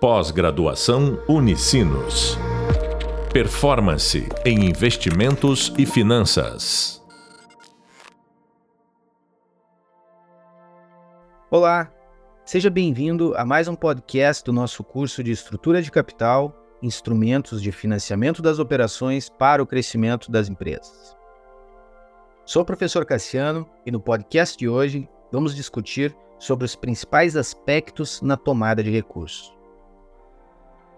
Pós-graduação 0.00 1.20
Unicinos. 1.28 2.38
Performance 3.32 4.28
em 4.44 4.64
investimentos 4.64 5.74
e 5.76 5.84
finanças. 5.84 7.04
Olá, 11.50 11.92
seja 12.44 12.70
bem-vindo 12.70 13.34
a 13.36 13.44
mais 13.44 13.66
um 13.66 13.74
podcast 13.74 14.44
do 14.44 14.52
nosso 14.52 14.84
curso 14.84 15.20
de 15.24 15.32
Estrutura 15.32 15.82
de 15.82 15.90
Capital, 15.90 16.54
Instrumentos 16.80 17.60
de 17.60 17.72
Financiamento 17.72 18.40
das 18.40 18.60
Operações 18.60 19.28
para 19.28 19.60
o 19.60 19.66
Crescimento 19.66 20.30
das 20.30 20.48
Empresas. 20.48 21.16
Sou 22.44 22.62
o 22.62 22.64
professor 22.64 23.04
Cassiano 23.04 23.68
e 23.84 23.90
no 23.90 23.98
podcast 23.98 24.56
de 24.56 24.68
hoje 24.68 25.08
vamos 25.32 25.56
discutir 25.56 26.16
sobre 26.38 26.64
os 26.64 26.76
principais 26.76 27.34
aspectos 27.34 28.22
na 28.22 28.36
tomada 28.36 28.80
de 28.80 28.92
recursos. 28.92 29.57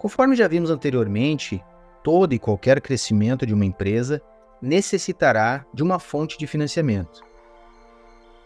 Conforme 0.01 0.35
já 0.35 0.49
vimos 0.49 0.71
anteriormente, 0.71 1.63
todo 2.03 2.33
e 2.33 2.39
qualquer 2.39 2.81
crescimento 2.81 3.45
de 3.45 3.53
uma 3.53 3.67
empresa 3.67 4.23
necessitará 4.63 5.67
de 5.75 5.83
uma 5.83 5.99
fonte 5.99 6.39
de 6.39 6.47
financiamento. 6.47 7.21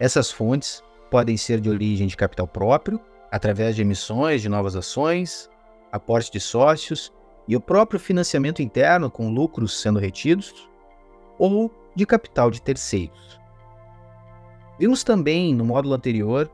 Essas 0.01 0.33
fontes 0.33 0.83
podem 1.09 1.37
ser 1.37 1.61
de 1.61 1.71
origem 1.71 2.09
de 2.09 2.17
capital 2.17 2.49
próprio, 2.49 3.01
através 3.31 3.77
de 3.77 3.83
emissões 3.83 4.43
de 4.43 4.49
novas 4.49 4.75
ações, 4.75 5.49
aporte 5.93 6.33
de 6.33 6.41
sócios 6.41 7.13
e 7.47 7.55
o 7.55 7.61
próprio 7.61 8.01
financiamento 8.01 8.61
interno 8.61 9.09
com 9.09 9.31
lucros 9.31 9.81
sendo 9.81 10.01
retidos, 10.01 10.69
ou 11.39 11.71
de 11.95 12.05
capital 12.05 12.51
de 12.51 12.61
terceiros. 12.61 13.41
Vimos 14.77 15.05
também 15.05 15.55
no 15.55 15.65
módulo 15.65 15.95
anterior 15.95 16.51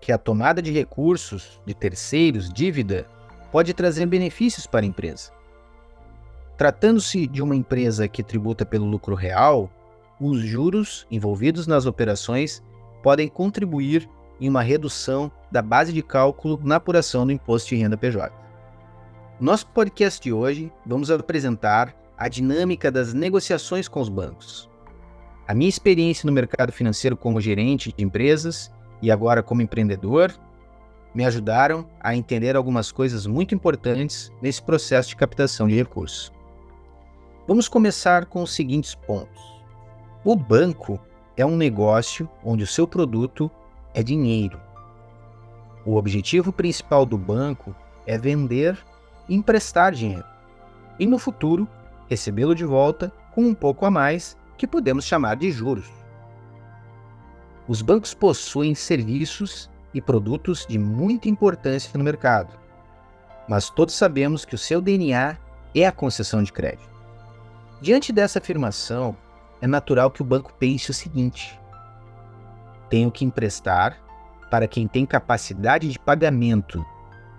que 0.00 0.10
a 0.10 0.18
tomada 0.18 0.60
de 0.60 0.72
recursos 0.72 1.62
de 1.64 1.72
terceiros, 1.72 2.52
dívida, 2.52 3.06
pode 3.50 3.74
trazer 3.74 4.06
benefícios 4.06 4.66
para 4.66 4.84
a 4.84 4.88
empresa. 4.88 5.32
Tratando-se 6.56 7.26
de 7.26 7.42
uma 7.42 7.56
empresa 7.56 8.06
que 8.06 8.22
tributa 8.22 8.66
pelo 8.66 8.84
lucro 8.84 9.14
real, 9.14 9.70
os 10.20 10.40
juros 10.40 11.06
envolvidos 11.10 11.66
nas 11.66 11.86
operações 11.86 12.62
podem 13.02 13.28
contribuir 13.28 14.08
em 14.40 14.48
uma 14.48 14.62
redução 14.62 15.30
da 15.50 15.62
base 15.62 15.92
de 15.92 16.02
cálculo 16.02 16.60
na 16.62 16.76
apuração 16.76 17.26
do 17.26 17.32
imposto 17.32 17.70
de 17.70 17.76
renda 17.76 17.96
PJ. 17.96 18.30
No 19.38 19.46
nosso 19.46 19.66
podcast 19.68 20.22
de 20.22 20.32
hoje, 20.32 20.70
vamos 20.84 21.10
apresentar 21.10 21.94
a 22.16 22.28
dinâmica 22.28 22.90
das 22.90 23.14
negociações 23.14 23.88
com 23.88 24.00
os 24.00 24.10
bancos. 24.10 24.68
A 25.48 25.54
minha 25.54 25.68
experiência 25.68 26.26
no 26.26 26.32
mercado 26.32 26.70
financeiro 26.70 27.16
como 27.16 27.40
gerente 27.40 27.92
de 27.96 28.04
empresas 28.04 28.70
e 29.00 29.10
agora 29.10 29.42
como 29.42 29.62
empreendedor 29.62 30.30
me 31.14 31.24
ajudaram 31.24 31.86
a 32.00 32.14
entender 32.14 32.56
algumas 32.56 32.92
coisas 32.92 33.26
muito 33.26 33.54
importantes 33.54 34.32
nesse 34.40 34.62
processo 34.62 35.10
de 35.10 35.16
captação 35.16 35.66
de 35.66 35.74
recursos. 35.74 36.32
Vamos 37.46 37.68
começar 37.68 38.26
com 38.26 38.42
os 38.42 38.54
seguintes 38.54 38.94
pontos. 38.94 39.42
O 40.24 40.36
banco 40.36 41.00
é 41.36 41.44
um 41.44 41.56
negócio 41.56 42.28
onde 42.44 42.62
o 42.62 42.66
seu 42.66 42.86
produto 42.86 43.50
é 43.92 44.02
dinheiro. 44.02 44.60
O 45.84 45.96
objetivo 45.96 46.52
principal 46.52 47.06
do 47.06 47.16
banco 47.16 47.74
é 48.06 48.18
vender 48.18 48.78
e 49.28 49.34
emprestar 49.34 49.92
dinheiro, 49.92 50.24
e 50.98 51.06
no 51.06 51.18
futuro 51.18 51.66
recebê-lo 52.08 52.54
de 52.54 52.64
volta 52.64 53.12
com 53.34 53.42
um 53.42 53.54
pouco 53.54 53.86
a 53.86 53.90
mais 53.90 54.36
que 54.58 54.66
podemos 54.66 55.04
chamar 55.04 55.36
de 55.36 55.50
juros. 55.50 55.90
Os 57.66 57.82
bancos 57.82 58.12
possuem 58.12 58.74
serviços 58.74 59.70
e 59.92 60.00
produtos 60.00 60.66
de 60.68 60.78
muita 60.78 61.28
importância 61.28 61.90
no 61.96 62.04
mercado, 62.04 62.58
mas 63.48 63.70
todos 63.70 63.94
sabemos 63.94 64.44
que 64.44 64.54
o 64.54 64.58
seu 64.58 64.80
DNA 64.80 65.36
é 65.74 65.86
a 65.86 65.92
concessão 65.92 66.42
de 66.42 66.52
crédito. 66.52 66.88
Diante 67.80 68.12
dessa 68.12 68.38
afirmação, 68.38 69.16
é 69.60 69.66
natural 69.66 70.10
que 70.10 70.22
o 70.22 70.24
banco 70.24 70.52
pense 70.58 70.90
o 70.90 70.94
seguinte: 70.94 71.58
tenho 72.88 73.10
que 73.10 73.24
emprestar 73.24 73.98
para 74.50 74.66
quem 74.66 74.86
tem 74.86 75.06
capacidade 75.06 75.88
de 75.88 75.98
pagamento, 75.98 76.84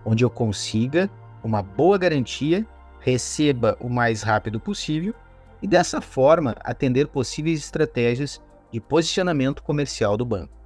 onde 0.06 0.24
eu 0.24 0.30
consiga 0.30 1.10
uma 1.44 1.62
boa 1.62 1.98
garantia, 1.98 2.66
receba 3.00 3.78
o 3.80 3.90
mais 3.90 4.22
rápido 4.22 4.60
possível 4.60 5.14
e 5.62 5.68
dessa 5.68 6.02
forma 6.02 6.56
atender 6.62 7.08
possíveis 7.08 7.60
estratégias 7.60 8.42
de 8.72 8.80
posicionamento 8.80 9.62
comercial 9.62 10.16
do 10.16 10.26
banco. 10.26 10.61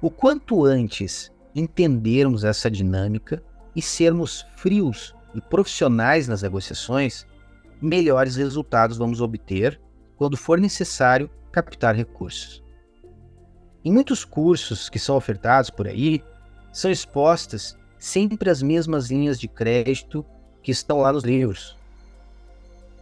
O 0.00 0.10
quanto 0.10 0.64
antes 0.64 1.32
entendermos 1.54 2.44
essa 2.44 2.70
dinâmica 2.70 3.42
e 3.74 3.80
sermos 3.80 4.46
frios 4.56 5.14
e 5.34 5.40
profissionais 5.40 6.28
nas 6.28 6.42
negociações, 6.42 7.26
melhores 7.80 8.36
resultados 8.36 8.98
vamos 8.98 9.20
obter 9.20 9.80
quando 10.16 10.36
for 10.36 10.60
necessário 10.60 11.30
captar 11.50 11.94
recursos. 11.94 12.62
Em 13.82 13.92
muitos 13.92 14.24
cursos 14.24 14.88
que 14.90 14.98
são 14.98 15.16
ofertados 15.16 15.70
por 15.70 15.86
aí, 15.86 16.22
são 16.72 16.90
expostas 16.90 17.76
sempre 17.98 18.50
as 18.50 18.60
mesmas 18.60 19.10
linhas 19.10 19.40
de 19.40 19.48
crédito 19.48 20.24
que 20.62 20.70
estão 20.70 20.98
lá 20.98 21.12
nos 21.12 21.24
livros. 21.24 21.76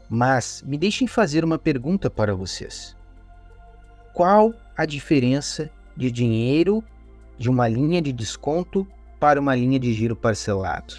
Mas 0.09 0.63
me 0.65 0.79
deixem 0.79 1.09
fazer 1.09 1.45
uma 1.45 1.59
pergunta 1.59 2.09
para 2.09 2.35
vocês. 2.35 2.97
Qual 4.13 4.55
a 4.77 4.85
diferença 4.85 5.71
de 5.97 6.11
dinheiro 6.11 6.83
de 7.39 7.49
uma 7.49 7.69
linha 7.69 8.01
de 8.01 8.13
desconto 8.13 8.87
para 9.19 9.41
uma 9.41 9.55
linha 9.55 9.79
de 9.79 9.93
giro 9.93 10.15
parcelado? 10.15 10.95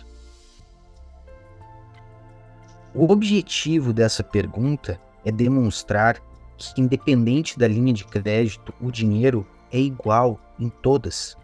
O 2.94 3.11
objetivo 3.11 3.91
dessa 3.91 4.23
pergunta 4.23 5.00
é 5.25 5.31
demonstrar 5.31 6.22
que, 6.57 6.79
independente 6.79 7.59
da 7.59 7.67
linha 7.67 7.91
de 7.91 8.05
crédito, 8.05 8.73
o 8.79 8.89
dinheiro 8.89 9.45
é 9.72 9.79
igual 9.79 10.39
em 10.57 10.69
todas. 10.69 11.38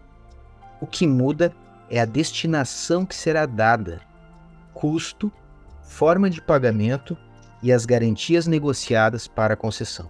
O 0.79 0.88
que 0.88 1.06
muda 1.06 1.53
é 1.90 2.00
a 2.00 2.06
destinação 2.06 3.06
que 3.06 3.13
será 3.13 3.45
dada, 3.45 4.00
custo, 4.73 5.31
forma 5.84 6.29
de 6.29 6.41
pagamento 6.41 7.17
e 7.61 7.72
as 7.72 7.85
garantias 7.85 8.47
negociadas 8.47 9.28
para 9.28 9.53
a 9.53 9.57
concessão. 9.57 10.09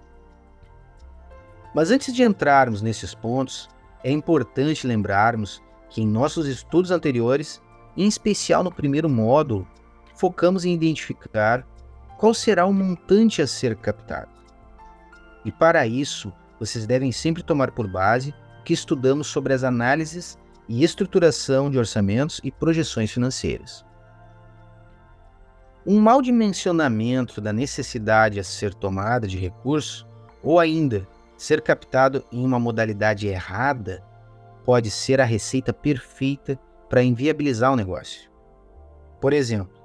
Mas 1.73 1.91
antes 1.91 2.13
de 2.13 2.23
entrarmos 2.23 2.81
nesses 2.81 3.13
pontos, 3.13 3.69
é 4.03 4.11
importante 4.11 4.87
lembrarmos 4.87 5.61
que 5.89 6.01
em 6.01 6.07
nossos 6.07 6.47
estudos 6.47 6.91
anteriores, 6.91 7.61
em 7.95 8.07
especial 8.07 8.63
no 8.63 8.71
primeiro 8.71 9.09
módulo, 9.09 9.67
focamos 10.15 10.65
em 10.65 10.73
identificar 10.73 11.65
qual 12.17 12.33
será 12.33 12.65
o 12.65 12.73
montante 12.73 13.41
a 13.41 13.47
ser 13.47 13.75
captado. 13.75 14.29
E 15.43 15.51
para 15.51 15.87
isso, 15.87 16.31
vocês 16.59 16.85
devem 16.85 17.11
sempre 17.11 17.41
tomar 17.41 17.71
por 17.71 17.87
base 17.87 18.33
o 18.59 18.63
que 18.63 18.73
estudamos 18.73 19.27
sobre 19.27 19.53
as 19.53 19.63
análises 19.63 20.37
e 20.67 20.83
estruturação 20.83 21.71
de 21.71 21.77
orçamentos 21.77 22.39
e 22.43 22.51
projeções 22.51 23.11
financeiras. 23.11 23.83
Um 25.85 25.99
mau 25.99 26.21
dimensionamento 26.21 27.41
da 27.41 27.51
necessidade 27.51 28.39
a 28.39 28.43
ser 28.43 28.73
tomada 28.73 29.27
de 29.27 29.39
recurso, 29.39 30.07
ou 30.43 30.59
ainda 30.59 31.07
ser 31.41 31.59
captado 31.59 32.23
em 32.31 32.45
uma 32.45 32.59
modalidade 32.59 33.27
errada, 33.27 34.03
pode 34.63 34.91
ser 34.91 35.19
a 35.19 35.25
receita 35.25 35.73
perfeita 35.73 36.55
para 36.87 37.01
inviabilizar 37.01 37.73
o 37.73 37.75
negócio. 37.75 38.29
Por 39.19 39.33
exemplo, 39.33 39.75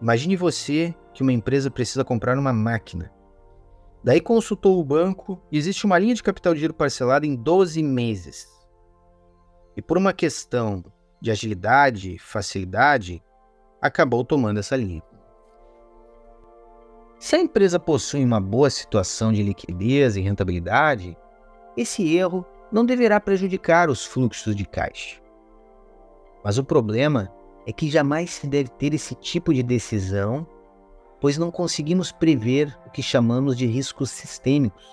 imagine 0.00 0.36
você 0.36 0.94
que 1.12 1.24
uma 1.24 1.32
empresa 1.32 1.72
precisa 1.72 2.04
comprar 2.04 2.38
uma 2.38 2.52
máquina. 2.52 3.12
Daí 4.04 4.20
consultou 4.20 4.78
o 4.78 4.84
banco 4.84 5.42
e 5.50 5.58
existe 5.58 5.84
uma 5.84 5.98
linha 5.98 6.14
de 6.14 6.22
capital 6.22 6.54
de 6.54 6.60
giro 6.60 6.72
parcelada 6.72 7.26
em 7.26 7.34
12 7.34 7.82
meses. 7.82 8.46
E 9.76 9.82
por 9.82 9.98
uma 9.98 10.12
questão 10.12 10.84
de 11.20 11.32
agilidade, 11.32 12.16
facilidade, 12.20 13.20
acabou 13.80 14.24
tomando 14.24 14.60
essa 14.60 14.76
linha. 14.76 15.02
Se 17.22 17.36
a 17.36 17.38
empresa 17.38 17.78
possui 17.78 18.24
uma 18.24 18.40
boa 18.40 18.68
situação 18.68 19.32
de 19.32 19.44
liquidez 19.44 20.16
e 20.16 20.20
rentabilidade, 20.20 21.16
esse 21.76 22.16
erro 22.16 22.44
não 22.72 22.84
deverá 22.84 23.20
prejudicar 23.20 23.88
os 23.88 24.04
fluxos 24.04 24.56
de 24.56 24.66
caixa. 24.66 25.20
Mas 26.42 26.58
o 26.58 26.64
problema 26.64 27.32
é 27.64 27.72
que 27.72 27.88
jamais 27.88 28.30
se 28.30 28.48
deve 28.48 28.70
ter 28.70 28.92
esse 28.92 29.14
tipo 29.14 29.54
de 29.54 29.62
decisão, 29.62 30.44
pois 31.20 31.38
não 31.38 31.52
conseguimos 31.52 32.10
prever 32.10 32.76
o 32.88 32.90
que 32.90 33.04
chamamos 33.04 33.56
de 33.56 33.66
riscos 33.66 34.10
sistêmicos. 34.10 34.84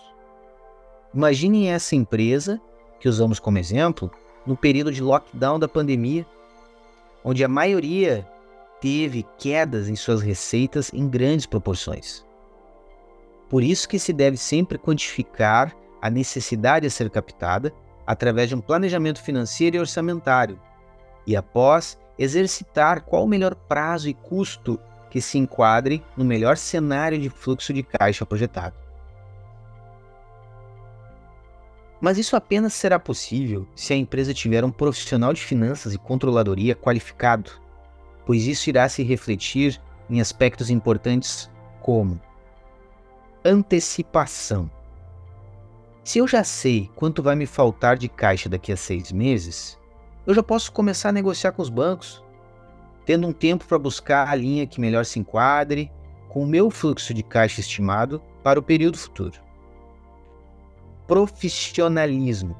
Imaginem 1.12 1.72
essa 1.72 1.96
empresa, 1.96 2.62
que 3.00 3.10
usamos 3.10 3.40
como 3.40 3.58
exemplo, 3.58 4.12
no 4.46 4.56
período 4.56 4.92
de 4.92 5.02
lockdown 5.02 5.58
da 5.58 5.68
pandemia, 5.68 6.28
onde 7.26 7.44
a 7.44 7.48
maioria 7.48 8.24
teve 8.82 9.26
quedas 9.38 9.90
em 9.90 9.96
suas 9.96 10.22
receitas 10.22 10.92
em 10.94 11.08
grandes 11.08 11.46
proporções. 11.46 12.26
Por 13.50 13.64
isso 13.64 13.90
que 13.90 14.00
se 14.00 14.14
deve 14.14 14.38
sempre 14.38 14.78
quantificar 14.78 15.76
a 16.02 16.10
necessidade 16.10 16.86
a 16.86 16.90
ser 16.90 17.10
captada 17.10 17.74
através 18.06 18.50
de 18.50 18.56
um 18.56 18.62
planejamento 18.62 19.22
financeiro 19.22 19.78
e 19.78 19.80
orçamentário, 19.80 20.60
e 21.26 21.36
após 21.36 22.00
exercitar 22.18 23.04
qual 23.04 23.24
o 23.24 23.28
melhor 23.28 23.56
prazo 23.56 24.10
e 24.10 24.14
custo 24.14 24.80
que 25.10 25.22
se 25.22 25.38
enquadre 25.38 26.04
no 26.16 26.24
melhor 26.24 26.58
cenário 26.58 27.20
de 27.20 27.30
fluxo 27.30 27.74
de 27.74 27.84
caixa 27.84 28.26
projetado. 28.26 28.76
Mas 32.00 32.18
isso 32.18 32.36
apenas 32.36 32.74
será 32.74 32.98
possível 32.98 33.68
se 33.76 33.94
a 33.94 33.96
empresa 33.96 34.34
tiver 34.34 34.64
um 34.64 34.72
profissional 34.72 35.34
de 35.34 35.42
finanças 35.42 35.94
e 35.94 35.98
controladoria 35.98 36.76
qualificado, 36.76 37.52
pois 38.30 38.46
isso 38.46 38.70
irá 38.70 38.88
se 38.88 39.02
refletir 39.02 39.82
em 40.08 40.22
aspectos 40.22 40.70
importantes 40.70 41.50
como 41.82 42.22
antecipação. 43.44 44.70
Se 46.04 46.20
eu 46.20 46.28
já 46.28 46.44
sei 46.44 46.92
quanto 46.96 47.24
vai 47.24 47.36
me 47.36 47.48
faltar 47.48 47.98
de 47.98 48.08
caixa 48.08 48.48
daqui 48.48 48.72
a 48.72 48.78
seis 48.78 49.12
meses, 49.12 49.80
eu 50.28 50.36
já 50.36 50.44
posso 50.44 50.72
começar 50.72 51.10
a 51.10 51.12
negociar 51.12 51.54
com 51.54 51.64
os 51.64 51.70
bancos, 51.70 52.24
tendo 53.04 53.26
um 53.26 53.34
tempo 53.34 53.66
para 53.66 53.80
buscar 53.80 54.30
a 54.30 54.36
linha 54.36 54.68
que 54.68 54.80
melhor 54.80 55.06
se 55.06 55.18
enquadre 55.18 55.92
com 56.28 56.44
o 56.44 56.48
meu 56.48 56.70
fluxo 56.70 57.16
de 57.16 57.24
caixa 57.24 57.62
estimado 57.62 58.22
para 58.44 58.60
o 58.60 58.64
período 58.64 59.00
futuro. 59.00 59.40
Profissionalismo. 61.08 62.56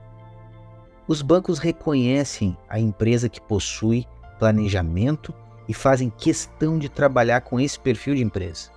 Os 1.08 1.22
bancos 1.22 1.60
reconhecem 1.60 2.58
a 2.68 2.80
empresa 2.80 3.30
que 3.30 3.40
possui 3.40 4.08
planejamento 4.40 5.32
e 5.70 5.74
fazem 5.74 6.10
questão 6.10 6.80
de 6.80 6.90
trabalhar 6.90 7.42
com 7.42 7.60
esse 7.60 7.80
perfil 7.80 8.16
de 8.16 8.24
empresa. 8.24 8.72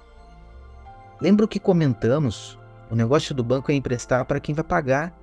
Lembra 1.18 1.46
o 1.46 1.48
que 1.48 1.58
comentamos? 1.58 2.58
O 2.90 2.94
negócio 2.94 3.34
do 3.34 3.42
banco 3.42 3.72
é 3.72 3.74
emprestar 3.74 4.26
para 4.26 4.38
quem 4.38 4.54
vai 4.54 4.62
pagar. 4.62 5.18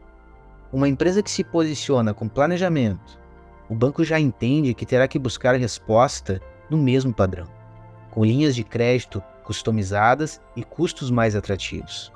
Uma 0.73 0.89
empresa 0.89 1.21
que 1.21 1.29
se 1.29 1.43
posiciona 1.43 2.11
com 2.11 2.27
planejamento, 2.27 3.19
o 3.69 3.75
banco 3.75 4.03
já 4.03 4.19
entende 4.19 4.73
que 4.73 4.85
terá 4.85 5.07
que 5.07 5.19
buscar 5.19 5.55
resposta 5.55 6.41
no 6.71 6.77
mesmo 6.77 7.13
padrão, 7.13 7.47
com 8.09 8.25
linhas 8.25 8.55
de 8.55 8.63
crédito 8.63 9.21
customizadas 9.43 10.41
e 10.55 10.63
custos 10.63 11.11
mais 11.11 11.35
atrativos. 11.35 12.11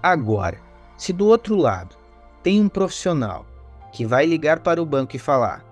Agora, 0.00 0.58
se 0.96 1.12
do 1.12 1.26
outro 1.26 1.56
lado 1.56 1.96
tem 2.44 2.60
um 2.60 2.68
profissional 2.68 3.44
que 3.92 4.06
vai 4.06 4.24
ligar 4.24 4.60
para 4.60 4.80
o 4.80 4.86
banco 4.86 5.16
e 5.16 5.18
falar: 5.18 5.64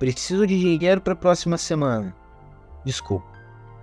preciso 0.00 0.46
de 0.46 0.58
dinheiro 0.58 0.98
para 0.98 1.12
a 1.12 1.16
próxima 1.16 1.58
semana, 1.58 2.16
desculpa, 2.82 3.26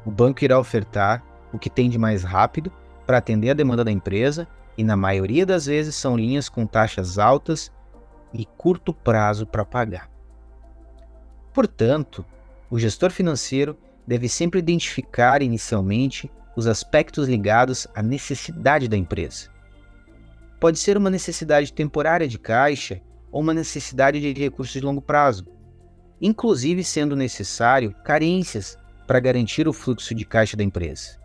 o 0.04 0.10
banco 0.10 0.44
irá 0.44 0.60
ofertar 0.60 1.24
o 1.54 1.60
que 1.60 1.70
tem 1.70 1.92
de 1.92 2.00
mais 2.00 2.24
rápido 2.24 2.72
para 3.06 3.20
atender 3.20 3.52
a 3.52 3.54
demanda 3.54 3.86
da 3.86 3.92
empresa 3.92 4.48
e, 4.76 4.84
na 4.84 4.98
maioria 4.98 5.46
das 5.46 5.68
vezes, 5.68 5.94
são 5.94 6.18
linhas 6.18 6.50
com 6.50 6.66
taxas 6.66 7.20
altas 7.20 7.72
e 8.34 8.48
curto 8.58 8.96
prazo 8.96 9.46
para 9.46 9.64
pagar. 9.64 10.10
Portanto, 11.54 12.26
o 12.68 12.80
gestor 12.80 13.12
financeiro 13.12 13.78
deve 14.08 14.28
sempre 14.28 14.58
identificar 14.58 15.44
inicialmente 15.44 16.32
os 16.56 16.66
aspectos 16.66 17.28
ligados 17.28 17.86
à 17.94 18.02
necessidade 18.02 18.88
da 18.88 18.98
empresa. 18.98 19.52
Pode 20.60 20.80
ser 20.80 20.98
uma 20.98 21.12
necessidade 21.12 21.72
temporária 21.72 22.28
de 22.28 22.40
caixa 22.40 23.00
ou 23.32 23.40
uma 23.40 23.54
necessidade 23.54 24.20
de 24.20 24.34
recursos 24.42 24.74
de 24.74 24.82
longo 24.82 25.02
prazo, 25.02 25.56
inclusive 26.22 26.84
sendo 26.84 27.16
necessário 27.16 27.94
carências 28.04 28.78
para 29.06 29.20
garantir 29.20 29.68
o 29.68 29.74
fluxo 29.74 30.14
de 30.14 30.26
caixa 30.26 30.58
da 30.58 30.64
empresa. 30.64 31.18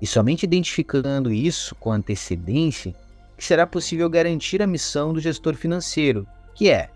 E 0.00 0.06
somente 0.06 0.44
identificando 0.44 1.32
isso 1.32 1.74
com 1.74 1.92
antecedência 1.92 2.94
que 3.36 3.44
será 3.44 3.66
possível 3.66 4.08
garantir 4.08 4.62
a 4.62 4.66
missão 4.66 5.12
do 5.12 5.20
gestor 5.20 5.54
financeiro, 5.54 6.26
que 6.54 6.70
é 6.70 6.90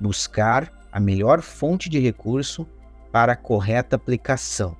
buscar 0.00 0.72
a 0.90 0.98
melhor 0.98 1.42
fonte 1.42 1.88
de 1.88 1.98
recurso 1.98 2.66
para 3.12 3.32
a 3.32 3.36
correta 3.36 3.96
aplicação, 3.96 4.76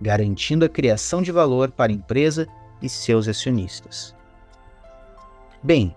garantindo 0.00 0.64
a 0.64 0.68
criação 0.68 1.22
de 1.22 1.32
valor 1.32 1.70
para 1.70 1.90
a 1.90 1.94
empresa 1.94 2.46
e 2.80 2.88
seus 2.88 3.26
acionistas. 3.26 4.14
Bem, 5.62 5.94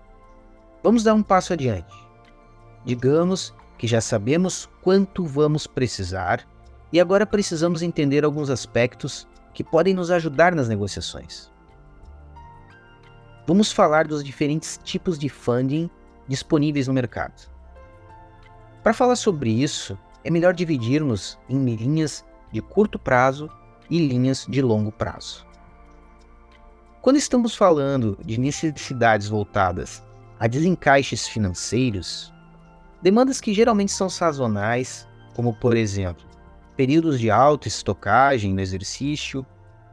vamos 0.82 1.02
dar 1.02 1.14
um 1.14 1.22
passo 1.22 1.52
adiante. 1.52 1.94
Digamos 2.84 3.54
que 3.84 3.88
já 3.88 4.00
sabemos 4.00 4.66
quanto 4.80 5.26
vamos 5.26 5.66
precisar 5.66 6.48
e 6.90 6.98
agora 6.98 7.26
precisamos 7.26 7.82
entender 7.82 8.24
alguns 8.24 8.48
aspectos 8.48 9.28
que 9.52 9.62
podem 9.62 9.92
nos 9.92 10.10
ajudar 10.10 10.54
nas 10.54 10.68
negociações. 10.68 11.50
Vamos 13.46 13.70
falar 13.70 14.06
dos 14.06 14.24
diferentes 14.24 14.80
tipos 14.82 15.18
de 15.18 15.28
funding 15.28 15.90
disponíveis 16.26 16.88
no 16.88 16.94
mercado. 16.94 17.46
Para 18.82 18.94
falar 18.94 19.16
sobre 19.16 19.50
isso, 19.50 19.98
é 20.24 20.30
melhor 20.30 20.54
dividirmos 20.54 21.38
em 21.46 21.62
linhas 21.76 22.24
de 22.50 22.62
curto 22.62 22.98
prazo 22.98 23.50
e 23.90 23.98
linhas 23.98 24.46
de 24.48 24.62
longo 24.62 24.92
prazo. 24.92 25.46
Quando 27.02 27.16
estamos 27.16 27.54
falando 27.54 28.18
de 28.24 28.40
necessidades 28.40 29.28
voltadas 29.28 30.02
a 30.40 30.46
desencaixes 30.46 31.28
financeiros, 31.28 32.32
demandas 33.04 33.38
que 33.38 33.52
geralmente 33.52 33.92
são 33.92 34.08
sazonais, 34.08 35.06
como 35.34 35.52
por 35.52 35.76
exemplo, 35.76 36.24
períodos 36.74 37.20
de 37.20 37.30
alta 37.30 37.68
estocagem 37.68 38.54
no 38.54 38.62
exercício 38.62 39.44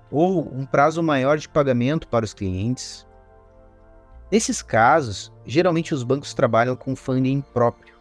ou 0.10 0.48
um 0.48 0.66
prazo 0.66 1.04
maior 1.04 1.38
de 1.38 1.50
pagamento 1.50 2.08
para 2.08 2.24
os 2.24 2.34
clientes. 2.34 3.06
Nesses 4.32 4.62
casos, 4.62 5.30
geralmente 5.46 5.94
os 5.94 6.04
bancos 6.04 6.34
trabalham 6.34 6.74
com 6.74 6.96
funding 6.96 7.42
próprio, 7.42 7.96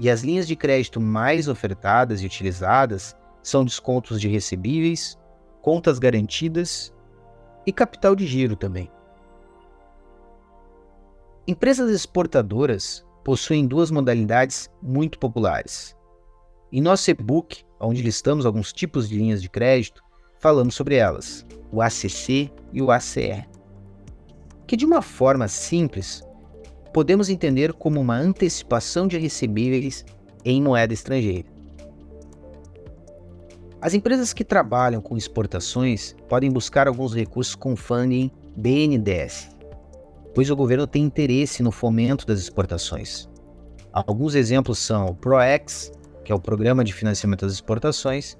e 0.00 0.10
as 0.10 0.22
linhas 0.22 0.48
de 0.48 0.56
crédito 0.56 1.00
mais 1.00 1.46
ofertadas 1.46 2.22
e 2.22 2.26
utilizadas 2.26 3.16
são 3.40 3.64
descontos 3.64 4.20
de 4.20 4.26
recebíveis, 4.26 5.16
contas 5.60 6.00
garantidas 6.00 6.92
e 7.64 7.72
capital 7.72 8.16
de 8.16 8.26
giro 8.26 8.56
também. 8.56 8.90
Empresas 11.46 11.88
exportadoras 11.88 13.06
possuem 13.24 13.66
duas 13.66 13.90
modalidades 13.90 14.70
muito 14.82 15.18
populares. 15.18 15.96
Em 16.72 16.80
nosso 16.80 17.10
e-book, 17.10 17.64
onde 17.80 18.02
listamos 18.02 18.46
alguns 18.46 18.72
tipos 18.72 19.08
de 19.08 19.16
linhas 19.16 19.42
de 19.42 19.48
crédito, 19.48 20.02
falamos 20.38 20.74
sobre 20.74 20.96
elas, 20.96 21.46
o 21.70 21.82
ACC 21.82 22.50
e 22.72 22.82
o 22.82 22.90
ACE, 22.90 23.44
que 24.66 24.76
de 24.76 24.84
uma 24.84 25.02
forma 25.02 25.48
simples 25.48 26.22
podemos 26.92 27.28
entender 27.28 27.72
como 27.72 28.00
uma 28.00 28.16
antecipação 28.16 29.06
de 29.06 29.18
recebíveis 29.18 30.04
em 30.44 30.62
moeda 30.62 30.92
estrangeira. 30.92 31.48
As 33.80 33.94
empresas 33.94 34.32
que 34.32 34.44
trabalham 34.44 35.00
com 35.00 35.16
exportações 35.16 36.14
podem 36.28 36.50
buscar 36.50 36.86
alguns 36.86 37.14
recursos 37.14 37.54
com 37.54 37.74
funding 37.74 38.30
BNDES, 38.56 39.50
pois 40.34 40.50
o 40.50 40.56
governo 40.56 40.86
tem 40.86 41.02
interesse 41.02 41.62
no 41.62 41.70
fomento 41.70 42.26
das 42.26 42.38
exportações. 42.38 43.28
Alguns 43.92 44.34
exemplos 44.34 44.78
são 44.78 45.06
o 45.06 45.14
PROEX, 45.14 45.92
que 46.24 46.32
é 46.32 46.34
o 46.34 46.40
Programa 46.40 46.82
de 46.82 46.92
Financiamento 46.92 47.44
das 47.44 47.52
Exportações, 47.52 48.38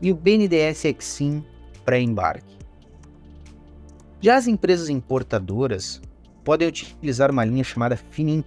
e 0.00 0.12
o 0.12 0.14
BNDES 0.14 0.84
Exim 0.84 1.44
pré-embarque. 1.84 2.56
Já 4.20 4.36
as 4.36 4.46
empresas 4.46 4.88
importadoras 4.88 6.00
podem 6.44 6.68
utilizar 6.68 7.30
uma 7.30 7.44
linha 7.44 7.64
chamada 7.64 7.96
FINIMP, 7.96 8.46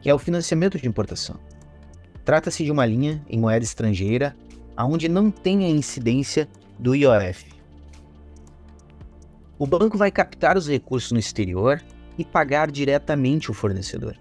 que 0.00 0.10
é 0.10 0.14
o 0.14 0.18
financiamento 0.18 0.78
de 0.78 0.88
importação. 0.88 1.38
Trata-se 2.24 2.64
de 2.64 2.70
uma 2.70 2.84
linha 2.84 3.24
em 3.28 3.38
moeda 3.38 3.64
estrangeira 3.64 4.36
onde 4.76 5.08
não 5.08 5.30
tem 5.30 5.64
a 5.64 5.68
incidência 5.68 6.48
do 6.78 6.94
IOF. 6.94 7.46
O 9.58 9.66
banco 9.66 9.98
vai 9.98 10.10
captar 10.10 10.56
os 10.56 10.68
recursos 10.68 11.10
no 11.10 11.18
exterior 11.18 11.82
e 12.18 12.24
pagar 12.24 12.70
diretamente 12.70 13.50
o 13.50 13.54
fornecedor. 13.54 14.18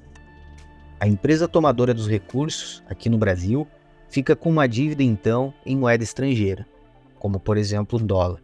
A 1.00 1.08
empresa 1.08 1.48
tomadora 1.48 1.94
dos 1.94 2.08
recursos, 2.08 2.84
aqui 2.88 3.10
no 3.10 3.18
Brasil, 3.18 3.68
fica 4.08 4.36
com 4.36 4.50
uma 4.50 4.68
dívida 4.68 5.04
então 5.04 5.54
em 5.66 5.76
moeda 5.76 6.04
estrangeira, 6.04 6.66
como 7.20 7.40
por 7.40 7.58
exemplo 7.58 8.00
o 8.00 8.04
dólar. 8.04 8.42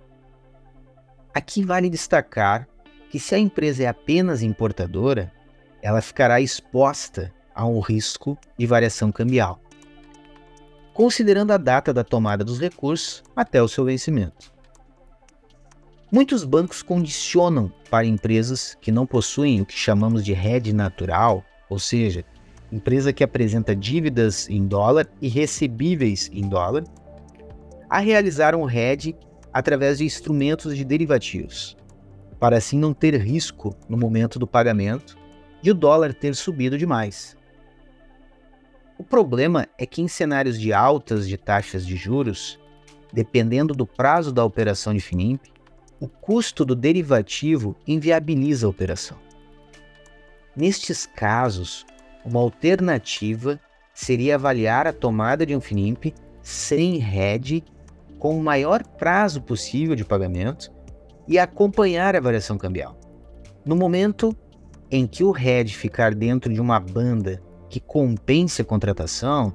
Aqui 1.33 1.63
vale 1.63 1.89
destacar 1.89 2.67
que 3.09 3.19
se 3.19 3.35
a 3.35 3.39
empresa 3.39 3.83
é 3.83 3.87
apenas 3.87 4.41
importadora, 4.41 5.31
ela 5.81 6.01
ficará 6.01 6.41
exposta 6.41 7.33
a 7.53 7.65
um 7.65 7.79
risco 7.79 8.37
de 8.57 8.65
variação 8.65 9.11
cambial, 9.11 9.59
considerando 10.93 11.51
a 11.51 11.57
data 11.57 11.93
da 11.93 12.03
tomada 12.03 12.43
dos 12.43 12.59
recursos 12.59 13.23
até 13.35 13.61
o 13.61 13.67
seu 13.67 13.85
vencimento. 13.85 14.53
Muitos 16.13 16.43
bancos 16.43 16.83
condicionam 16.83 17.73
para 17.89 18.05
empresas 18.05 18.77
que 18.79 18.91
não 18.91 19.03
possuem 19.03 19.61
o 19.61 19.65
que 19.65 19.73
chamamos 19.73 20.23
de 20.23 20.31
hedge 20.31 20.71
natural, 20.71 21.43
ou 21.67 21.79
seja, 21.79 22.23
empresa 22.71 23.11
que 23.11 23.23
apresenta 23.23 23.75
dívidas 23.75 24.47
em 24.47 24.67
dólar 24.67 25.09
e 25.19 25.27
recebíveis 25.27 26.29
em 26.31 26.47
dólar, 26.47 26.83
a 27.89 27.97
realizar 27.97 28.53
um 28.53 28.69
hedge 28.69 29.15
através 29.51 29.97
de 29.97 30.05
instrumentos 30.05 30.77
de 30.77 30.85
derivativos 30.85 31.75
para 32.39 32.57
assim 32.57 32.77
não 32.77 32.93
ter 32.93 33.15
risco 33.15 33.75
no 33.89 33.97
momento 33.97 34.37
do 34.37 34.45
pagamento 34.45 35.17
de 35.63 35.71
o 35.71 35.73
dólar 35.73 36.13
ter 36.13 36.35
subido 36.35 36.77
demais. 36.77 37.35
O 38.99 39.03
problema 39.03 39.67
é 39.79 39.85
que 39.87 39.99
em 39.99 40.07
cenários 40.07 40.59
de 40.59 40.73
altas 40.73 41.27
de 41.27 41.37
taxas 41.37 41.83
de 41.83 41.95
juros, 41.95 42.59
dependendo 43.11 43.73
do 43.73 43.87
prazo 43.87 44.31
da 44.31 44.45
operação 44.45 44.93
de 44.93 44.99
FINIMP, 44.99 45.52
o 46.03 46.07
custo 46.09 46.65
do 46.65 46.75
derivativo 46.75 47.77
inviabiliza 47.87 48.67
a 48.67 48.69
operação. 48.69 49.17
Nestes 50.53 51.05
casos, 51.05 51.85
uma 52.25 52.41
alternativa 52.41 53.57
seria 53.93 54.35
avaliar 54.35 54.85
a 54.85 54.91
tomada 54.91 55.45
de 55.45 55.55
um 55.55 55.61
FINIMP 55.61 56.13
sem 56.41 56.97
RED, 56.97 57.63
com 58.19 58.37
o 58.37 58.43
maior 58.43 58.85
prazo 58.85 59.41
possível 59.41 59.95
de 59.95 60.03
pagamento 60.03 60.69
e 61.25 61.39
acompanhar 61.39 62.17
a 62.17 62.19
variação 62.19 62.57
cambial. 62.57 62.99
No 63.65 63.73
momento 63.73 64.35
em 64.91 65.07
que 65.07 65.23
o 65.23 65.31
RED 65.31 65.69
ficar 65.69 66.13
dentro 66.13 66.53
de 66.53 66.59
uma 66.59 66.81
banda 66.81 67.41
que 67.69 67.79
compense 67.79 68.61
a 68.61 68.65
contratação, 68.65 69.53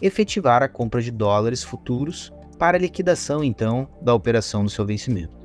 efetivar 0.00 0.62
a 0.62 0.68
compra 0.68 1.02
de 1.02 1.10
dólares 1.10 1.62
futuros 1.62 2.32
para 2.58 2.78
a 2.78 2.80
liquidação, 2.80 3.44
então, 3.44 3.86
da 4.00 4.14
operação 4.14 4.62
no 4.62 4.70
seu 4.70 4.86
vencimento. 4.86 5.37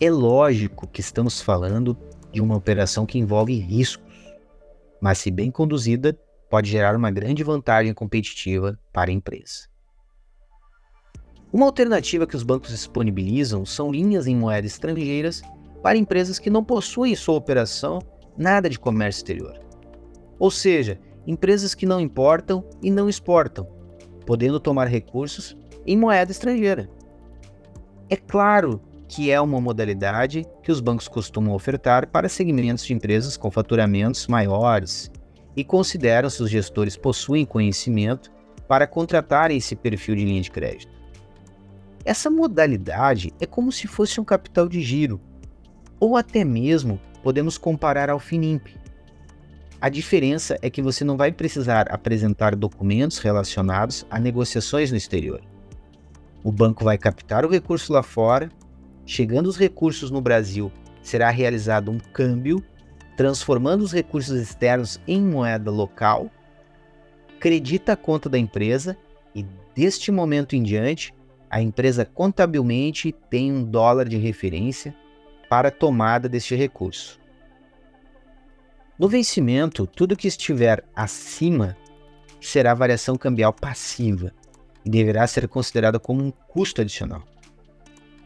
É 0.00 0.10
lógico 0.10 0.88
que 0.88 1.00
estamos 1.00 1.40
falando 1.40 1.96
de 2.32 2.40
uma 2.40 2.56
operação 2.56 3.06
que 3.06 3.16
envolve 3.16 3.54
riscos, 3.54 4.12
mas, 5.00 5.18
se 5.18 5.30
bem 5.30 5.52
conduzida, 5.52 6.18
pode 6.50 6.68
gerar 6.68 6.96
uma 6.96 7.12
grande 7.12 7.44
vantagem 7.44 7.94
competitiva 7.94 8.76
para 8.92 9.10
a 9.10 9.14
empresa. 9.14 9.68
Uma 11.52 11.66
alternativa 11.66 12.26
que 12.26 12.34
os 12.34 12.42
bancos 12.42 12.70
disponibilizam 12.70 13.64
são 13.64 13.92
linhas 13.92 14.26
em 14.26 14.34
moedas 14.34 14.72
estrangeiras 14.72 15.42
para 15.80 15.96
empresas 15.96 16.40
que 16.40 16.50
não 16.50 16.64
possuem 16.64 17.12
em 17.12 17.16
sua 17.16 17.36
operação 17.36 18.00
nada 18.36 18.68
de 18.68 18.80
comércio 18.80 19.20
exterior. 19.20 19.60
Ou 20.40 20.50
seja, 20.50 20.98
empresas 21.24 21.72
que 21.72 21.86
não 21.86 22.00
importam 22.00 22.68
e 22.82 22.90
não 22.90 23.08
exportam, 23.08 23.68
podendo 24.26 24.58
tomar 24.58 24.88
recursos 24.88 25.56
em 25.86 25.96
moeda 25.96 26.32
estrangeira. 26.32 26.90
É 28.10 28.16
claro 28.16 28.80
que 29.08 29.30
é 29.30 29.40
uma 29.40 29.60
modalidade 29.60 30.46
que 30.62 30.72
os 30.72 30.80
bancos 30.80 31.08
costumam 31.08 31.54
ofertar 31.54 32.08
para 32.08 32.28
segmentos 32.28 32.84
de 32.84 32.92
empresas 32.92 33.36
com 33.36 33.50
faturamentos 33.50 34.26
maiores 34.26 35.10
e 35.56 35.62
consideram 35.62 36.28
se 36.30 36.42
os 36.42 36.50
gestores 36.50 36.96
possuem 36.96 37.44
conhecimento 37.44 38.32
para 38.66 38.86
contratarem 38.86 39.58
esse 39.58 39.76
perfil 39.76 40.16
de 40.16 40.24
linha 40.24 40.42
de 40.42 40.50
crédito. 40.50 40.92
Essa 42.04 42.30
modalidade 42.30 43.32
é 43.40 43.46
como 43.46 43.72
se 43.72 43.86
fosse 43.86 44.20
um 44.20 44.24
capital 44.24 44.68
de 44.68 44.82
giro, 44.82 45.20
ou 45.98 46.16
até 46.16 46.44
mesmo 46.44 47.00
podemos 47.22 47.56
comparar 47.56 48.10
ao 48.10 48.18
Finimp. 48.18 48.68
A 49.80 49.88
diferença 49.88 50.58
é 50.60 50.68
que 50.68 50.82
você 50.82 51.04
não 51.04 51.16
vai 51.16 51.30
precisar 51.30 51.86
apresentar 51.90 52.54
documentos 52.56 53.18
relacionados 53.18 54.06
a 54.10 54.18
negociações 54.18 54.90
no 54.90 54.96
exterior. 54.96 55.40
O 56.42 56.52
banco 56.52 56.84
vai 56.84 56.98
captar 56.98 57.44
o 57.44 57.50
recurso 57.50 57.92
lá 57.92 58.02
fora, 58.02 58.50
chegando 59.06 59.46
os 59.46 59.56
recursos 59.56 60.10
no 60.10 60.20
Brasil, 60.20 60.72
será 61.02 61.30
realizado 61.30 61.90
um 61.90 61.98
câmbio, 61.98 62.62
transformando 63.16 63.82
os 63.82 63.92
recursos 63.92 64.40
externos 64.40 65.00
em 65.06 65.22
moeda 65.22 65.70
local, 65.70 66.30
credita 67.38 67.92
a 67.92 67.96
conta 67.96 68.28
da 68.28 68.38
empresa 68.38 68.96
e, 69.34 69.44
deste 69.74 70.10
momento 70.10 70.56
em 70.56 70.62
diante, 70.62 71.14
a 71.50 71.60
empresa 71.60 72.04
contabilmente 72.04 73.14
tem 73.30 73.52
um 73.52 73.62
dólar 73.62 74.08
de 74.08 74.16
referência 74.16 74.94
para 75.48 75.68
a 75.68 75.70
tomada 75.70 76.28
deste 76.28 76.54
recurso. 76.54 77.20
No 78.98 79.08
vencimento, 79.08 79.86
tudo 79.86 80.16
que 80.16 80.28
estiver 80.28 80.84
acima 80.94 81.76
será 82.40 82.74
variação 82.74 83.16
cambial 83.16 83.52
passiva 83.52 84.32
e 84.84 84.90
deverá 84.90 85.26
ser 85.26 85.48
considerada 85.48 85.98
como 85.98 86.22
um 86.22 86.30
custo 86.30 86.80
adicional. 86.80 87.33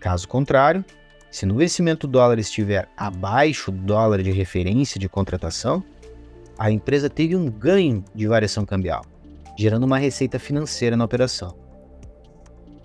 Caso 0.00 0.28
contrário, 0.28 0.84
se 1.30 1.44
no 1.44 1.56
vencimento 1.56 2.06
o 2.06 2.10
dólar 2.10 2.38
estiver 2.38 2.88
abaixo 2.96 3.70
do 3.70 3.78
dólar 3.78 4.22
de 4.22 4.30
referência 4.30 4.98
de 4.98 5.08
contratação, 5.08 5.82
a 6.58 6.70
empresa 6.70 7.10
teve 7.10 7.36
um 7.36 7.50
ganho 7.50 8.04
de 8.14 8.26
variação 8.26 8.64
cambial, 8.64 9.04
gerando 9.56 9.84
uma 9.84 9.98
receita 9.98 10.38
financeira 10.38 10.96
na 10.96 11.04
operação. 11.04 11.56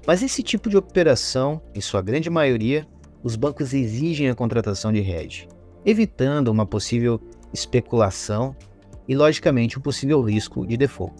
Mas 0.05 0.21
esse 0.21 0.43
tipo 0.43 0.69
de 0.69 0.75
operação, 0.75 1.61
em 1.73 1.79
sua 1.79 2.01
grande 2.01 2.29
maioria, 2.29 2.85
os 3.23 3.35
bancos 3.35 3.73
exigem 3.73 4.29
a 4.29 4.35
contratação 4.35 4.91
de 4.91 4.99
hedge, 4.99 5.47
evitando 5.85 6.49
uma 6.49 6.65
possível 6.65 7.21
especulação 7.53 8.55
e, 9.07 9.15
logicamente, 9.15 9.79
um 9.79 9.81
possível 9.81 10.21
risco 10.21 10.67
de 10.67 10.75
default. 10.75 11.15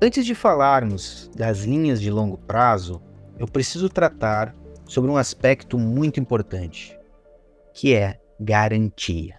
Antes 0.00 0.24
de 0.24 0.34
falarmos 0.34 1.28
das 1.34 1.64
linhas 1.64 2.00
de 2.00 2.08
longo 2.08 2.38
prazo, 2.38 3.02
eu 3.38 3.46
preciso 3.46 3.88
tratar 3.88 4.54
sobre 4.84 5.10
um 5.10 5.16
aspecto 5.16 5.78
muito 5.78 6.18
importante, 6.18 6.98
que 7.72 7.94
é 7.94 8.18
garantia. 8.40 9.38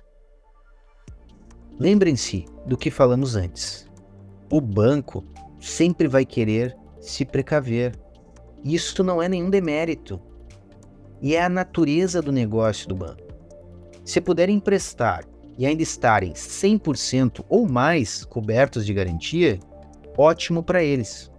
Lembrem-se 1.80 2.46
do 2.66 2.78
que 2.78 2.92
falamos 2.92 3.36
antes. 3.36 3.90
O 4.52 4.62
banco 4.62 5.24
sempre 5.60 6.08
vai 6.08 6.26
querer 6.26 6.76
se 7.00 7.26
precaver. 7.26 7.98
Isso 8.64 9.04
não 9.04 9.22
é 9.22 9.30
nenhum 9.30 9.50
demérito 9.50 10.20
e 11.22 11.36
é 11.36 11.44
a 11.44 11.50
natureza 11.50 12.22
do 12.22 12.32
negócio 12.32 12.88
do 12.88 12.96
banco. 12.96 13.24
Se 14.04 14.20
puderem 14.20 14.58
emprestar 14.58 15.26
e 15.58 15.66
ainda 15.66 15.84
estarem 15.84 16.34
100% 16.34 17.44
ou 17.50 17.68
mais 17.68 18.24
cobertos 18.26 18.86
de 18.86 18.94
garantia, 18.94 19.60
ótimo 20.18 20.64
para 20.64 20.84
eles. 20.84 21.30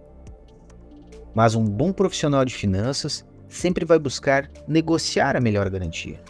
Mas 1.33 1.55
um 1.55 1.63
bom 1.63 1.93
profissional 1.93 2.43
de 2.43 2.53
finanças 2.53 3.25
sempre 3.47 3.85
vai 3.85 3.99
buscar 3.99 4.49
negociar 4.67 5.35
a 5.35 5.41
melhor 5.41 5.69
garantia. 5.69 6.21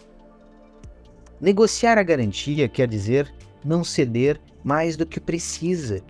Negociar 1.40 1.98
a 1.98 2.02
garantia 2.02 2.68
quer 2.68 2.88
dizer 2.88 3.32
não 3.64 3.82
ceder 3.82 4.40
mais 4.62 4.96
do 4.96 5.06
que 5.06 5.20
precisa. 5.20 6.02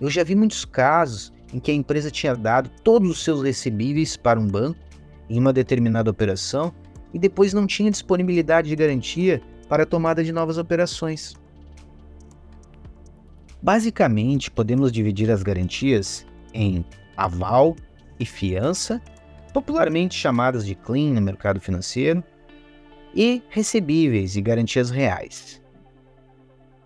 Eu 0.00 0.10
já 0.10 0.22
vi 0.22 0.34
muitos 0.34 0.64
casos 0.64 1.32
em 1.52 1.58
que 1.58 1.70
a 1.70 1.74
empresa 1.74 2.10
tinha 2.10 2.34
dado 2.34 2.70
todos 2.82 3.10
os 3.10 3.24
seus 3.24 3.42
recebíveis 3.42 4.16
para 4.16 4.38
um 4.38 4.46
banco 4.46 4.78
em 5.28 5.38
uma 5.38 5.52
determinada 5.52 6.10
operação 6.10 6.72
e 7.14 7.18
depois 7.18 7.54
não 7.54 7.66
tinha 7.66 7.90
disponibilidade 7.90 8.68
de 8.68 8.76
garantia 8.76 9.40
para 9.68 9.84
a 9.84 9.86
tomada 9.86 10.22
de 10.22 10.32
novas 10.32 10.58
operações. 10.58 11.34
Basicamente, 13.62 14.50
podemos 14.50 14.92
dividir 14.92 15.30
as 15.30 15.42
garantias 15.42 16.26
em 16.52 16.84
aval 17.16 17.74
e 18.18 18.24
fiança, 18.26 19.00
popularmente 19.52 20.14
chamadas 20.14 20.66
de 20.66 20.74
clean 20.74 21.14
no 21.14 21.20
mercado 21.20 21.60
financeiro, 21.60 22.22
e 23.14 23.42
recebíveis 23.48 24.36
e 24.36 24.42
garantias 24.42 24.90
reais. 24.90 25.62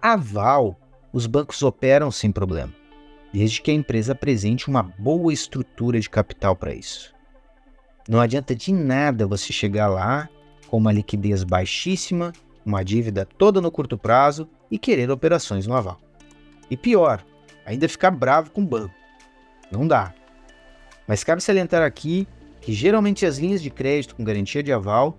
Aval, 0.01 0.79
os 1.13 1.27
bancos 1.27 1.63
operam 1.63 2.11
sem 2.11 2.31
problema, 2.31 2.73
desde 3.33 3.61
que 3.61 3.71
a 3.71 3.75
empresa 3.75 4.13
apresente 4.13 4.69
uma 4.69 4.83
boa 4.83 5.33
estrutura 5.33 5.99
de 5.99 6.09
capital 6.09 6.55
para 6.55 6.73
isso. 6.73 7.13
Não 8.09 8.21
adianta 8.21 8.55
de 8.55 8.73
nada 8.73 9.27
você 9.27 9.53
chegar 9.53 9.89
lá 9.89 10.29
com 10.69 10.77
uma 10.77 10.93
liquidez 10.93 11.43
baixíssima, 11.43 12.33
uma 12.65 12.85
dívida 12.85 13.25
toda 13.25 13.61
no 13.61 13.71
curto 13.71 13.99
prazo 13.99 14.49
e 14.71 14.79
querer 14.79 15.11
operações 15.11 15.67
no 15.67 15.75
aval. 15.75 16.01
E 16.71 16.77
pior, 16.77 17.25
ainda 17.67 17.89
ficar 17.89 18.13
bravo 18.13 18.51
com 18.51 18.63
o 18.63 18.67
banco. 18.67 18.95
Não 19.71 19.87
dá. 19.87 20.15
Mas 21.11 21.25
cabe 21.25 21.43
salientar 21.43 21.83
aqui 21.83 22.25
que 22.61 22.73
geralmente 22.73 23.27
as 23.27 23.37
linhas 23.37 23.61
de 23.61 23.69
crédito 23.69 24.15
com 24.15 24.23
garantia 24.23 24.63
de 24.63 24.73
aval 24.73 25.19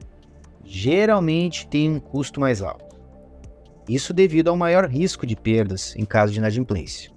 geralmente 0.63 1.67
têm 1.67 1.91
um 1.91 2.00
custo 2.00 2.39
mais 2.39 2.62
alto. 2.62 2.95
Isso 3.89 4.13
devido 4.13 4.48
ao 4.48 4.55
maior 4.55 4.89
risco 4.89 5.25
de 5.25 5.36
perdas 5.36 5.93
em 5.98 6.05
caso 6.05 6.31
de 6.31 6.39
inadimplência. 6.39 7.12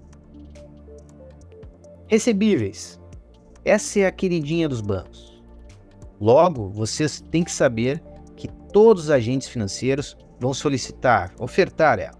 Recebíveis. 2.08 2.98
Essa 3.64 4.00
é 4.00 4.06
a 4.06 4.10
queridinha 4.10 4.68
dos 4.68 4.80
bancos. 4.80 5.40
Logo, 6.20 6.68
vocês 6.68 7.20
têm 7.30 7.44
que 7.44 7.52
saber 7.52 8.02
que 8.34 8.48
todos 8.72 9.04
os 9.04 9.10
agentes 9.10 9.46
financeiros 9.46 10.16
vão 10.40 10.52
solicitar, 10.52 11.32
ofertar 11.38 12.00
ela. 12.00 12.18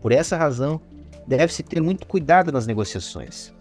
Por 0.00 0.10
essa 0.10 0.38
razão, 0.38 0.80
deve-se 1.28 1.62
ter 1.62 1.82
muito 1.82 2.06
cuidado 2.06 2.50
nas 2.50 2.66
negociações. 2.66 3.52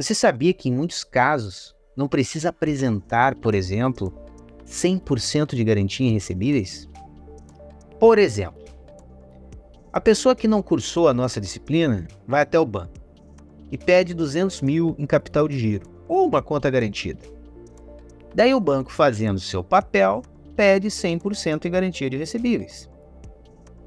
Você 0.00 0.14
sabia 0.14 0.54
que 0.54 0.70
em 0.70 0.72
muitos 0.72 1.04
casos 1.04 1.76
não 1.94 2.08
precisa 2.08 2.48
apresentar, 2.48 3.34
por 3.34 3.54
exemplo, 3.54 4.10
100% 4.64 5.54
de 5.54 5.62
garantia 5.62 6.08
em 6.08 6.14
recebíveis? 6.14 6.88
Por 7.98 8.18
exemplo, 8.18 8.64
a 9.92 10.00
pessoa 10.00 10.34
que 10.34 10.48
não 10.48 10.62
cursou 10.62 11.06
a 11.06 11.12
nossa 11.12 11.38
disciplina 11.38 12.08
vai 12.26 12.40
até 12.40 12.58
o 12.58 12.64
banco 12.64 12.94
e 13.70 13.76
pede 13.76 14.14
200 14.14 14.62
mil 14.62 14.96
em 14.98 15.04
capital 15.04 15.46
de 15.46 15.58
giro 15.58 15.86
ou 16.08 16.26
uma 16.26 16.40
conta 16.40 16.70
garantida. 16.70 17.20
Daí 18.34 18.54
o 18.54 18.60
banco, 18.60 18.90
fazendo 18.90 19.38
seu 19.38 19.62
papel, 19.62 20.22
pede 20.56 20.88
100% 20.88 21.66
em 21.66 21.70
garantia 21.70 22.08
de 22.08 22.16
recebíveis. 22.16 22.88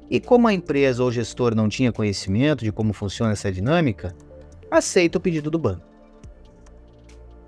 E 0.08 0.20
como 0.20 0.46
a 0.46 0.52
empresa 0.52 1.02
ou 1.02 1.10
gestor 1.10 1.56
não 1.56 1.68
tinha 1.68 1.90
conhecimento 1.90 2.62
de 2.62 2.70
como 2.70 2.92
funciona 2.92 3.32
essa 3.32 3.50
dinâmica, 3.50 4.14
aceita 4.70 5.18
o 5.18 5.20
pedido 5.20 5.50
do 5.50 5.58
banco. 5.58 5.93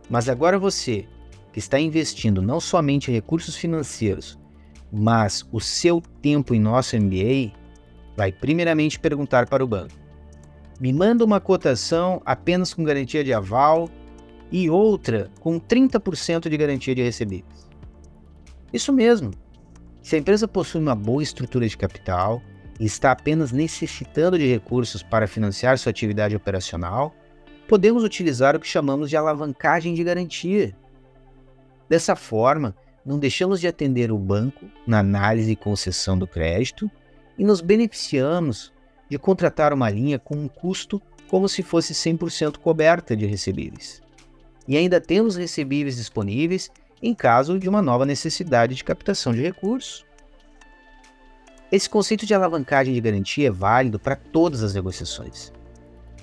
Mas 0.08 0.28
agora 0.28 0.58
você, 0.58 1.06
que 1.52 1.58
está 1.58 1.78
investindo 1.80 2.40
não 2.40 2.60
somente 2.60 3.10
recursos 3.10 3.56
financeiros, 3.56 4.38
mas 4.92 5.44
o 5.50 5.60
seu 5.60 6.00
tempo 6.22 6.54
em 6.54 6.60
nosso 6.60 6.96
MBA, 6.96 7.52
vai 8.16 8.32
primeiramente 8.32 8.98
perguntar 8.98 9.48
para 9.48 9.64
o 9.64 9.66
banco: 9.66 9.94
me 10.80 10.92
manda 10.92 11.25
uma 11.25 11.40
cotação 11.40 12.22
apenas 12.25 12.72
com 12.72 12.84
garantia 12.84 13.25
de 13.25 13.32
aval 13.32 13.88
e 14.50 14.70
outra 14.70 15.30
com 15.40 15.58
30% 15.58 16.48
de 16.48 16.56
garantia 16.56 16.94
de 16.94 17.02
recebíveis. 17.02 17.68
Isso 18.72 18.92
mesmo. 18.92 19.32
Se 20.02 20.14
a 20.14 20.18
empresa 20.18 20.46
possui 20.46 20.80
uma 20.80 20.94
boa 20.94 21.22
estrutura 21.22 21.66
de 21.66 21.76
capital 21.76 22.40
e 22.78 22.84
está 22.84 23.10
apenas 23.10 23.50
necessitando 23.50 24.38
de 24.38 24.46
recursos 24.46 25.02
para 25.02 25.26
financiar 25.26 25.78
sua 25.78 25.90
atividade 25.90 26.36
operacional, 26.36 27.12
podemos 27.66 28.04
utilizar 28.04 28.54
o 28.54 28.61
que 28.61 28.66
chamamos 28.66 29.11
de 29.11 29.16
alavancagem 29.16 29.94
de 29.94 30.04
garantia. 30.04 30.76
Dessa 31.88 32.16
forma, 32.16 32.75
não 33.04 33.18
deixamos 33.18 33.61
de 33.61 33.68
atender 33.68 34.11
o 34.11 34.18
banco 34.18 34.66
na 34.87 34.99
análise 34.99 35.52
e 35.52 35.56
concessão 35.56 36.18
do 36.18 36.26
crédito 36.26 36.90
e 37.38 37.44
nos 37.44 37.61
beneficiamos 37.61 38.73
de 39.08 39.18
contratar 39.18 39.73
uma 39.73 39.88
linha 39.88 40.18
com 40.18 40.35
um 40.35 40.49
custo 40.49 41.00
como 41.28 41.49
se 41.49 41.62
fosse 41.62 41.92
100% 41.92 42.58
coberta 42.58 43.16
de 43.16 43.26
recebíveis. 43.26 44.02
E 44.66 44.76
ainda 44.76 45.00
temos 45.00 45.37
recebíveis 45.37 45.96
disponíveis 45.96 46.70
em 47.02 47.14
caso 47.14 47.58
de 47.58 47.68
uma 47.68 47.82
nova 47.82 48.04
necessidade 48.04 48.75
de 48.75 48.82
captação 48.82 49.32
de 49.32 49.42
recursos. 49.42 50.04
Esse 51.70 51.90
conceito 51.90 52.25
de 52.25 52.35
alavancagem 52.35 52.94
de 52.94 53.00
garantia 53.00 53.49
é 53.49 53.50
válido 53.50 53.99
para 53.99 54.16
todas 54.16 54.62
as 54.62 54.75
negociações, 54.75 55.52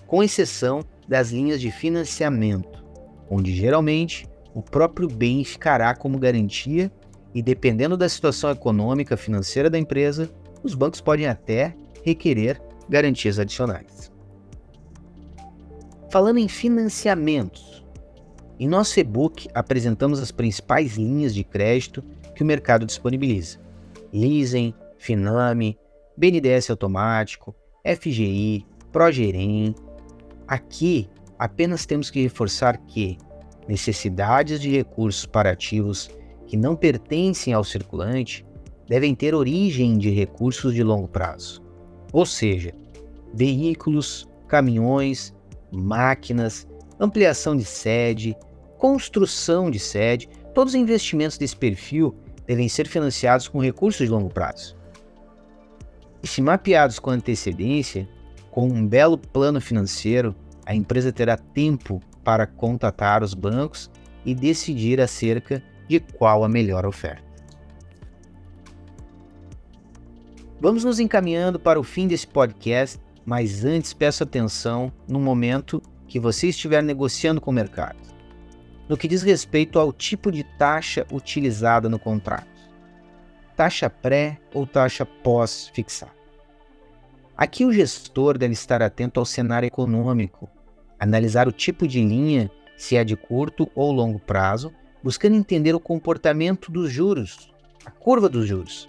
com 0.08 0.24
exceção 0.24 0.84
das 1.08 1.32
linhas 1.32 1.60
de 1.60 1.72
financiamento, 1.72 2.84
onde 3.30 3.54
geralmente 3.54 4.28
o 4.54 4.62
próprio 4.62 5.08
bem 5.08 5.44
ficará 5.44 5.96
como 5.96 6.20
garantia 6.20 6.92
e, 7.34 7.42
dependendo 7.42 7.98
da 7.98 8.08
situação 8.08 8.52
econômica 8.52 9.18
financeira 9.18 9.70
da 9.70 9.80
empresa, 9.80 10.30
os 10.64 10.76
bancos 10.76 11.02
podem 11.02 11.28
até 11.28 11.76
requerer 12.04 12.62
garantias 12.88 13.40
adicionais. 13.40 14.12
Falando 16.10 16.38
em 16.38 16.48
financiamentos, 16.48 17.84
em 18.60 18.68
nosso 18.68 19.00
e-book 19.00 19.50
apresentamos 19.54 20.20
as 20.20 20.32
principais 20.32 20.96
linhas 20.96 21.34
de 21.34 21.44
crédito 21.44 22.04
que 22.36 22.44
o 22.44 22.46
mercado 22.46 22.86
disponibiliza: 22.86 23.60
Leasing, 24.14 24.74
Finame, 24.98 25.78
BNDES 26.16 26.70
automático, 26.70 27.56
FGI, 27.84 28.66
Progerem. 28.92 29.74
Aqui 30.48 31.10
apenas 31.40 31.86
temos 31.86 32.10
que 32.10 32.22
reforçar 32.22 32.78
que 32.78 33.18
necessidades 33.68 34.60
de 34.60 34.70
recursos 34.70 35.26
para 35.26 35.52
ativos 35.52 36.10
que 36.48 36.58
não 36.58 36.76
pertencem 36.76 37.54
ao 37.54 37.64
circulante 37.64 38.46
devem 38.88 39.16
ter 39.16 39.34
origem 39.34 39.98
de 39.98 40.10
recursos 40.10 40.74
de 40.74 40.84
longo 40.84 41.08
prazo, 41.08 41.62
ou 42.12 42.26
seja, 42.26 42.74
veículos, 43.34 44.28
caminhões, 44.48 45.34
máquinas, 45.72 46.68
ampliação 47.00 47.56
de 47.56 47.66
sede, 47.66 48.36
construção 48.78 49.72
de 49.72 49.80
sede, 49.80 50.30
todos 50.54 50.74
os 50.74 50.80
investimentos 50.80 51.38
desse 51.38 51.56
perfil 51.56 52.16
devem 52.46 52.68
ser 52.68 52.88
financiados 52.88 53.48
com 53.48 53.60
recursos 53.60 54.06
de 54.06 54.12
longo 54.12 54.30
prazo. 54.30 54.76
E 56.22 56.28
se 56.28 56.42
mapeados 56.42 57.00
com 57.00 57.10
antecedência, 57.10 58.08
com 58.54 58.68
um 58.68 58.86
belo 58.86 59.18
plano 59.18 59.60
financeiro, 59.60 60.36
a 60.64 60.76
empresa 60.76 61.12
terá 61.12 61.36
tempo 61.36 62.00
para 62.24 62.46
contatar 62.46 63.24
os 63.24 63.34
bancos 63.34 63.89
e 64.24 64.36
decidir 64.36 65.02
acerca 65.02 65.63
de 65.89 66.00
qual 66.00 66.44
a 66.44 66.48
melhor 66.48 66.86
oferta. 66.86 67.24
Vamos 70.62 70.84
nos 70.84 71.00
encaminhando 71.00 71.60
para 71.60 71.80
o 71.80 71.84
fim 71.84 72.08
desse 72.08 72.28
podcast, 72.28 73.00
mas 73.26 73.66
antes 73.66 73.92
peço 73.92 74.22
atenção 74.22 74.94
no 75.08 75.20
momento 75.20 75.82
que 76.08 76.20
você 76.20 76.50
estiver 76.50 76.84
negociando 76.84 77.42
com 77.42 77.50
o 77.50 77.54
mercado. 77.54 77.98
No 78.88 78.96
que 78.96 79.08
diz 79.08 79.24
respeito 79.24 79.80
ao 79.80 79.92
tipo 79.92 80.32
de 80.32 80.44
taxa 80.60 81.08
utilizada 81.12 81.89
no 81.89 81.98
contrato: 81.98 82.48
taxa 83.56 83.89
pré 83.89 84.39
ou 84.54 84.68
taxa 84.68 85.08
pós-fixada. 85.08 86.23
Aqui 87.36 87.65
o 87.65 87.74
gestor 87.74 88.38
deve 88.38 88.54
estar 88.54 88.82
atento 88.82 89.19
ao 89.19 89.26
cenário 89.26 89.67
econômico 89.67 90.50
analisar 91.04 91.50
o 91.50 91.52
tipo 91.52 91.86
de 91.86 92.02
linha, 92.02 92.50
se 92.78 92.96
é 92.96 93.04
de 93.04 93.15
curto 93.15 93.69
ou 93.76 93.91
longo 93.91 94.19
prazo, 94.19 94.72
buscando 95.04 95.36
entender 95.36 95.76
o 95.76 95.80
comportamento 95.80 96.72
dos 96.72 96.89
juros, 96.89 97.52
a 97.86 97.91
curva 97.91 98.30
dos 98.30 98.48
juros, 98.48 98.88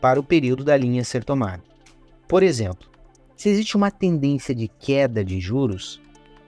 para 0.00 0.20
o 0.20 0.22
período 0.22 0.62
da 0.62 0.76
linha 0.76 1.02
ser 1.02 1.24
tomada. 1.24 1.62
Por 2.28 2.44
exemplo, 2.44 2.88
se 3.34 3.48
existe 3.48 3.76
uma 3.76 3.90
tendência 3.90 4.54
de 4.54 4.68
queda 4.68 5.24
de 5.24 5.40
juros, 5.40 6.00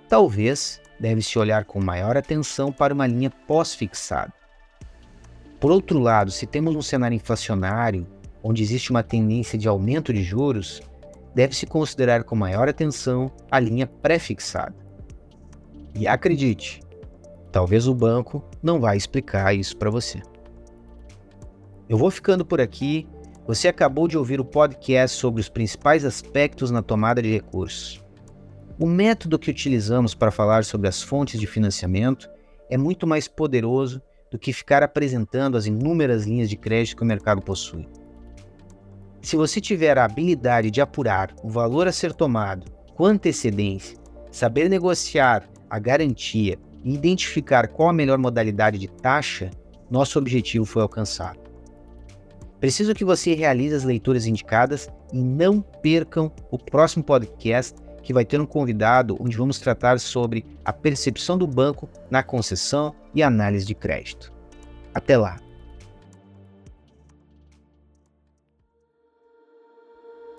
talvez 0.08 0.80
deve-se 1.00 1.36
olhar 1.36 1.64
com 1.64 1.80
maior 1.80 2.16
atenção 2.16 2.70
para 2.70 2.94
uma 2.94 3.06
linha 3.06 3.30
pós-fixada. 3.30 4.32
Por 5.58 5.72
outro 5.72 5.98
lado, 5.98 6.30
se 6.30 6.46
temos 6.46 6.76
um 6.76 6.82
cenário 6.82 7.16
inflacionário, 7.16 8.06
onde 8.40 8.62
existe 8.62 8.90
uma 8.90 9.02
tendência 9.02 9.58
de 9.58 9.66
aumento 9.66 10.12
de 10.12 10.22
juros, 10.22 10.80
deve-se 11.38 11.66
considerar 11.66 12.24
com 12.24 12.34
maior 12.34 12.68
atenção 12.68 13.30
a 13.48 13.60
linha 13.60 13.86
pré-fixada. 13.86 14.74
E 15.94 16.04
acredite, 16.04 16.80
talvez 17.52 17.86
o 17.86 17.94
banco 17.94 18.42
não 18.60 18.80
vai 18.80 18.96
explicar 18.96 19.54
isso 19.54 19.76
para 19.76 19.88
você. 19.88 20.20
Eu 21.88 21.96
vou 21.96 22.10
ficando 22.10 22.44
por 22.44 22.60
aqui. 22.60 23.06
Você 23.46 23.68
acabou 23.68 24.08
de 24.08 24.18
ouvir 24.18 24.40
o 24.40 24.44
podcast 24.44 25.16
sobre 25.16 25.40
os 25.40 25.48
principais 25.48 26.04
aspectos 26.04 26.72
na 26.72 26.82
tomada 26.82 27.22
de 27.22 27.30
recursos. 27.30 28.04
O 28.76 28.86
método 28.88 29.38
que 29.38 29.48
utilizamos 29.52 30.16
para 30.16 30.32
falar 30.32 30.64
sobre 30.64 30.88
as 30.88 31.00
fontes 31.00 31.38
de 31.38 31.46
financiamento 31.46 32.28
é 32.68 32.76
muito 32.76 33.06
mais 33.06 33.28
poderoso 33.28 34.02
do 34.28 34.40
que 34.40 34.52
ficar 34.52 34.82
apresentando 34.82 35.56
as 35.56 35.66
inúmeras 35.66 36.26
linhas 36.26 36.50
de 36.50 36.56
crédito 36.56 36.96
que 36.96 37.02
o 37.04 37.06
mercado 37.06 37.40
possui. 37.40 37.86
Se 39.20 39.36
você 39.36 39.60
tiver 39.60 39.98
a 39.98 40.04
habilidade 40.04 40.70
de 40.70 40.80
apurar 40.80 41.34
o 41.42 41.48
valor 41.48 41.88
a 41.88 41.92
ser 41.92 42.12
tomado 42.12 42.70
com 42.94 43.04
antecedência, 43.04 43.98
saber 44.30 44.68
negociar 44.68 45.48
a 45.68 45.78
garantia 45.78 46.58
e 46.84 46.94
identificar 46.94 47.68
qual 47.68 47.88
a 47.88 47.92
melhor 47.92 48.18
modalidade 48.18 48.78
de 48.78 48.88
taxa, 48.88 49.50
nosso 49.90 50.18
objetivo 50.18 50.64
foi 50.64 50.82
alcançado. 50.82 51.38
Preciso 52.60 52.94
que 52.94 53.04
você 53.04 53.34
realize 53.34 53.74
as 53.74 53.84
leituras 53.84 54.26
indicadas 54.26 54.88
e 55.12 55.18
não 55.18 55.60
percam 55.60 56.32
o 56.50 56.58
próximo 56.58 57.04
podcast 57.04 57.76
que 58.02 58.12
vai 58.12 58.24
ter 58.24 58.40
um 58.40 58.46
convidado 58.46 59.16
onde 59.20 59.36
vamos 59.36 59.58
tratar 59.58 60.00
sobre 60.00 60.44
a 60.64 60.72
percepção 60.72 61.36
do 61.36 61.46
banco 61.46 61.88
na 62.10 62.22
concessão 62.22 62.94
e 63.14 63.22
análise 63.22 63.66
de 63.66 63.74
crédito. 63.74 64.32
Até 64.94 65.16
lá! 65.16 65.47